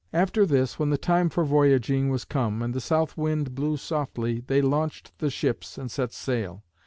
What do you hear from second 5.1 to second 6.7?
the ships and set sail.